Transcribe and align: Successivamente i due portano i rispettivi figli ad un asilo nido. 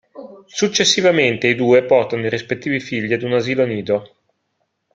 Successivamente 0.47 1.45
i 1.45 1.53
due 1.53 1.83
portano 1.83 2.25
i 2.25 2.29
rispettivi 2.31 2.79
figli 2.79 3.13
ad 3.13 3.21
un 3.21 3.33
asilo 3.33 3.67
nido. 3.67 4.15